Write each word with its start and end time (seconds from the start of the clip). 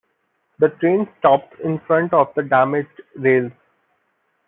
The 0.57 0.69
train 0.69 1.07
stopped 1.19 1.59
in 1.59 1.77
front 1.85 2.11
of 2.11 2.33
the 2.35 2.41
damaged 2.41 3.03
rails. 3.15 3.51